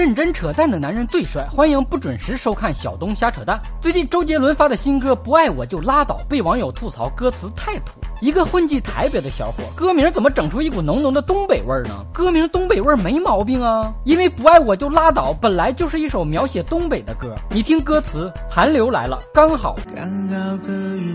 [0.00, 3.60] 认真扯淡的男人最帅，欢迎不准时收看小东瞎扯淡。
[3.82, 8.00] 最近周杰伦发的新歌《不爱我就拉倒》被网友吐槽歌词太土。
[8.22, 12.02] 一个混迹台北的小伙，歌名怎么整出一股浓浓的东北味儿呢？
[12.14, 17.36] 歌名东北味儿没毛病啊，因为不爱我就拉倒本来就是一首描写东北的歌。
[17.50, 21.14] 你听歌词，寒流来了，刚好，刚好可以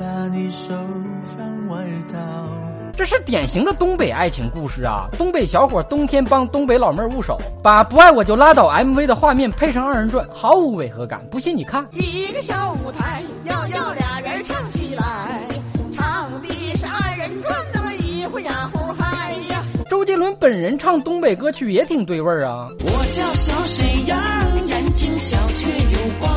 [0.00, 0.68] 把你手
[1.36, 2.41] 放外套。
[2.94, 5.08] 这是典型的东北爱情故事啊！
[5.16, 11.20] 东北小伙冬天帮东北老妹儿捂手，把不爱我就拉倒 MV 的画面配上二人转，毫无违和感。
[11.30, 15.40] 不信你看，一个小舞台，要要俩人唱起来，
[15.94, 19.64] 唱的是二人转，那么一呼呀呼嗨呀。
[19.88, 22.68] 周杰伦本人唱东北歌曲也挺对味儿啊。
[22.80, 24.18] 我叫小沈阳，
[24.66, 26.31] 眼睛小却有光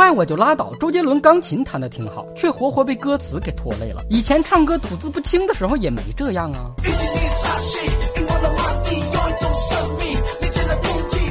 [0.00, 0.72] 爱我就拉倒。
[0.80, 4.02] 周杰伦钢琴弹得挺好，却活活被歌词给拖累了。
[4.08, 6.70] 以前唱歌吐字不清的时候也没这样啊。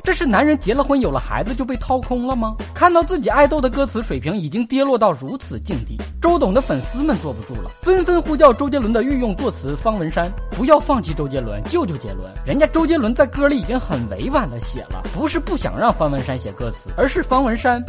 [0.10, 2.56] 这是男人结了婚有了孩子就被掏空了吗？
[2.74, 12.28] 看到自己爱豆的歌词水平已经跌落到如此境地，周董的粉丝们坐不住了，纷纷呼叫周杰伦的御用作词方文山，不要放弃周杰伦，救救杰伦！
[12.44, 17.86] 人家周杰伦在歌里已经很委婉的写了，不是不想让方文山写歌词，而是方文山。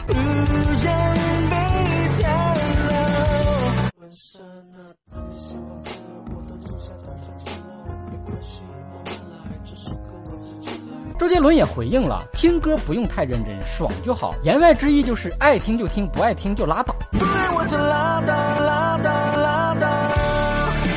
[11.20, 14.34] 周杰伦也回应了，听歌不用太认真，爽就好。
[14.42, 16.96] 言外之意就是爱听就听，不爱听就拉倒。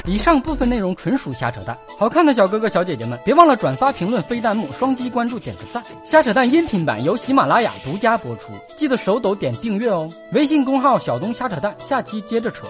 [0.05, 1.77] 以上部分内容纯属瞎扯淡。
[1.99, 5.83] 好看的小哥哥小姐姐们，别忘了转发、评论、飞弹幕、双击关注、点个赞。
[6.05, 10.09] 瞎扯淡音频版由喜马拉雅独家播出，记得手抖点订阅哦。
[10.31, 12.65] 微信公号小东瞎扯淡，下期接着扯。